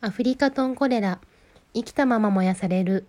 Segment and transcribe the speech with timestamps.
[0.00, 1.18] アフリカトンコレラ、
[1.74, 3.04] 生きたまま燃やされる。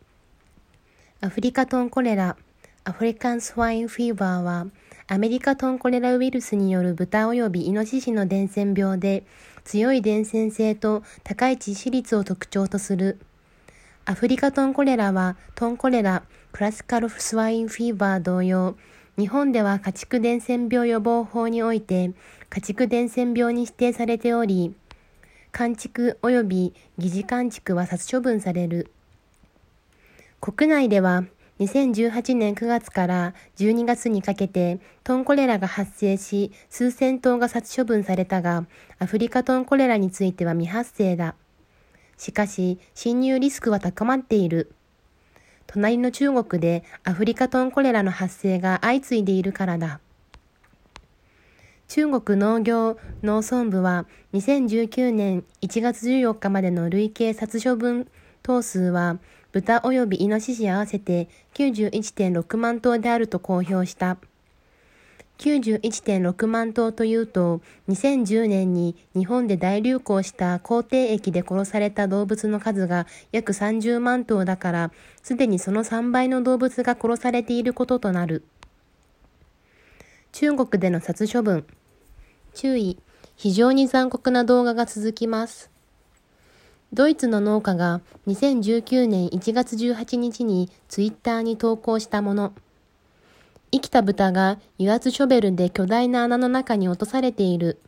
[1.21, 2.35] アフリカトンコレラ、
[2.83, 4.65] アフリカンスワインフィーバーは、
[5.05, 9.23] アメリカトンコレラウイルスによる豚及びイノシシの伝染病で、
[9.65, 13.19] 強い伝染性と高い致死率を特徴とする。
[14.06, 18.76] アフリカトンコレラは、トンコレラ、クラシカルスワインフィーバー同様、
[19.16, 22.13] 日本では家畜伝染病予防法において、
[22.49, 24.73] 家畜伝染病に指定されており、
[25.58, 28.91] 監畜及び疑似監畜は殺処分される。
[30.41, 31.23] 国内では
[31.59, 38.66] 2018年9月から12月にかけてトンコレラが発生し数千頭が殺処分されたが
[38.99, 41.35] アフリカトンコレラについては未発生だ。
[42.18, 44.71] しかし侵入リスクは高まっている。
[45.68, 49.99] 隣の中国でアフリカトンコレラの発生が相次いでいるからだ。
[51.89, 58.07] 中国農業農村部は2019年1月14日までの累計殺処分
[58.43, 59.17] 頭数は
[59.52, 64.17] 豚及びイノシシ合わせて91.6万頭であると公表した。
[65.40, 74.92] 91.6万頭というと、2010年に日本で大流行した口蹄疫で殺された動物の数が約30万頭だから、
[75.23, 78.44] すでにその3倍の動物が殺されていることとなる。
[80.34, 81.66] 中国での殺処分。
[82.60, 82.98] 注意、
[83.38, 85.72] 非常に残酷な動画が続きます。
[86.92, 92.52] ドイツの農家が2019年1月18日にツイッターに投稿したもの。
[93.72, 97.80] 生きた豚が油圧ショベルで巨大な穴の中に落とされている。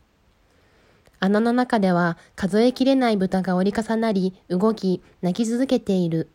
[1.20, 6.30] 穴の中では数えきれない豚が折り重なり、動き、泣き続けている。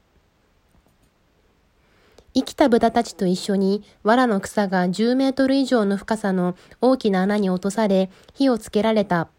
[2.38, 9.30] 生きた豚たちと一緒に藁の草が10メートル以上の深さの大きな穴に落とされ火をつけられた。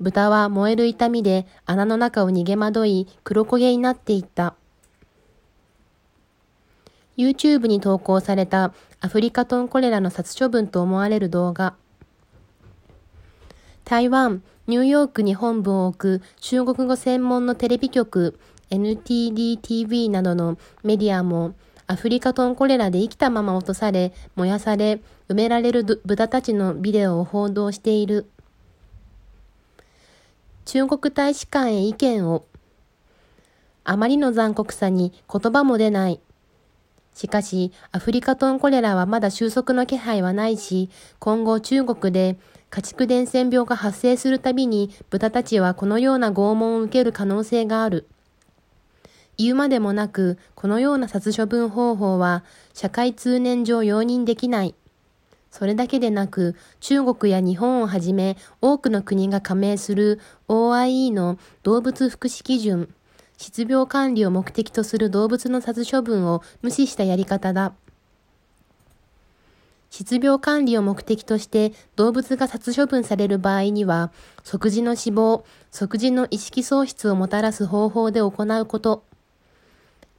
[0.00, 4.56] 豚は燃える痛みで穴の中を逃げ惑い黒焦げになっていった。
[7.16, 11.76] YouTube に投稿されたアフリカトンコレラの殺処分と思われる動画。
[13.84, 18.40] 台湾、ニューヨークに本部を置く中国語専門のテレビ局
[18.72, 21.54] NTD-TV などのメディアも
[21.86, 28.30] アフリカトンコレラで生きたまま落とされ、燃やされ、埋められる豚たちのビデオを報道している。
[30.64, 32.46] 中国大使館へ意見を。
[33.84, 36.20] あまりの残酷さに言葉も出ない。
[37.14, 42.38] しかし、アフリカトンコレラはまだ収束の気配はないし、今後中国で
[42.70, 48.08] 家畜伝染病が発生するたびに豚たちはこのような拷問を受ける可能性がある。
[49.38, 52.44] 言うまでもなく、このような殺処分方法は
[52.74, 54.74] 社会通念上容認できない。
[55.50, 62.88] それだけでなく、中国や日本をはじめ多くの国が加盟する OIE の動物福祉基準、
[63.36, 67.74] 失病管理を目的とする動物の殺処分を無視したやり方だ。
[69.90, 74.10] 失病管理を目的として動物が殺処分される場合には、
[74.42, 79.04] 即時の死亡、即時の意識喪失をもたらす方法で行うこと、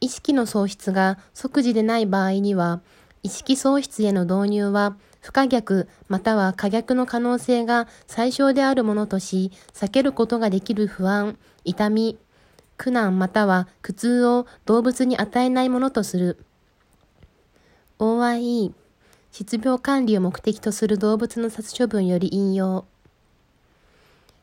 [0.03, 2.81] 意識の喪失が即時でない場合には、
[3.23, 12.17] 意識喪失への導入は不可逆または可逆の可能性が最小であるものとし、避けることができる不安、痛み、
[12.75, 16.37] 苦難または苦痛を動物に与えないものとする。
[17.97, 18.73] OIE、
[19.31, 22.83] 失病管理を目的とする動物の殺処分より引用。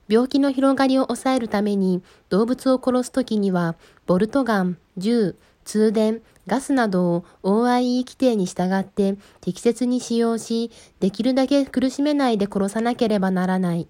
[0.09, 13.87] 病気の広がりを抑えるために動物を殺すときには、ボルトガン、銃、通電、ガスなどを OIE 規定に従って適切に使用し、できるだけ苦しめないで殺さなければならない。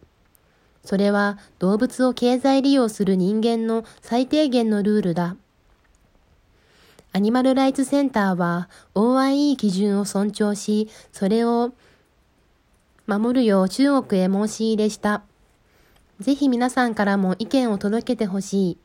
[0.84, 5.36] それは動物を経済利用する人間の最低限のルールだ。
[7.12, 11.72] アニマルライツセンターは OIE 基準を尊重し、それを
[13.06, 15.22] 守るよう中国へ申し入れした。
[16.20, 18.78] ぜひ皆さんからも意見を届けてほしい。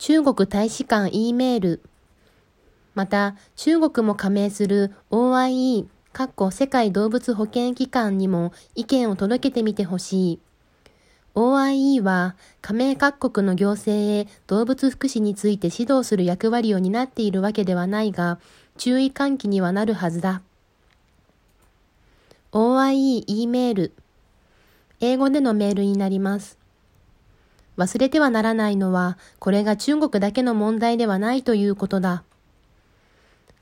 [0.00, 1.82] 中国大使館 E メール、
[2.94, 10.40] また中国も加盟する OIE、かっこ世界動物保健機関にも意見を届けてみてほしい。
[11.34, 18.38] OIE は加盟各国の行政へ動物福祉について指導する役割を担っているわけではないが、
[18.78, 20.40] 注意喚起にはなるはずだ。
[22.52, 23.92] OIE E メール、
[25.00, 26.59] 英語でのメールになります。
[27.80, 32.24] 忘れてはならないのは、これが中国だけの問題ではないということだ。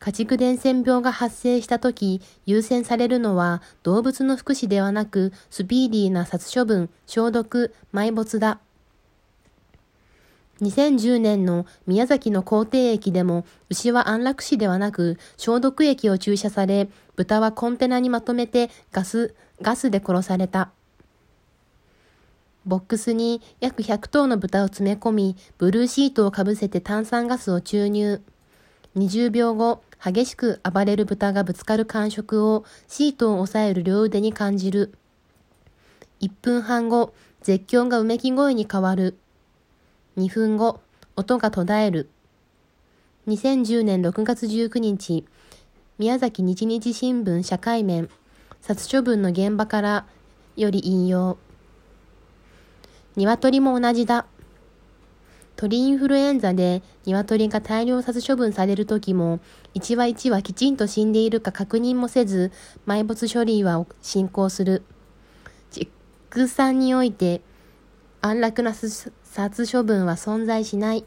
[0.00, 8.58] 家畜伝染病が発生したとき、優先されるのは動物の福祉ではなく、スピーディーな殺処分、消毒、埋没だ。
[10.62, 20.72] 2010年の宮崎の皇帝駅でも牛は安楽死ではなく消毒液を注射され、豚はコンテナにまとめてガス、ガスで殺された。
[22.68, 28.20] ボックスに約100頭の豚を詰め込み、ブルーシートをかぶせて炭酸ガスを注入。
[28.94, 34.92] 20秒後、激しく暴れる豚がぶつかる感触をシートを押さえる両腕に感じる。
[36.20, 39.16] 1分半後、絶叫がうめき声に変わる。
[40.18, 40.80] 2分後、
[41.16, 42.10] 音が途絶える。
[43.28, 45.24] 2010年6月19日、
[45.98, 48.10] 宮崎日日新聞社会面、
[48.60, 50.06] 殺処分の現場から
[50.54, 51.38] より引用。
[53.18, 54.26] 鶏も同じだ。
[55.56, 59.40] 鳥インフルエンザで鶏が大量殺処分される時も、
[59.74, 62.52] 一羽一羽きちんと死んでいるか確認もせず、
[62.86, 64.84] 埋没処理は進行する。
[65.72, 67.40] 畜産において、
[68.20, 69.12] 安楽な殺
[69.66, 71.04] 処分は存在しない。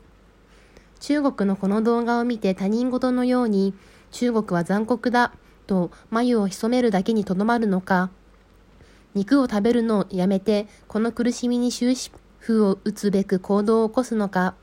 [1.00, 3.74] 中国のこの動画を見て他人事のように
[4.12, 5.32] 中国は残酷だ
[5.66, 8.10] と眉を潜めるだけにとどまるのか、
[9.14, 14.56] 肉を食べるのをやめてこの苦しみに終止符を打つべく行動を起こすのか、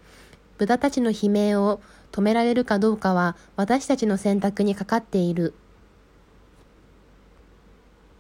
[0.59, 1.81] 豚たちの悲鳴を
[2.11, 5.55] 止められるかどうかは私たちの選択にかかっている。